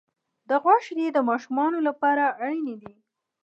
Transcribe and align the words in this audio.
د 0.49 0.51
غوا 0.61 0.75
شیدې 0.85 1.07
د 1.13 1.17
ماشومانو 1.29 1.77
لپاره 1.87 2.23
اړینې 2.43 2.75
دي. 2.81 2.93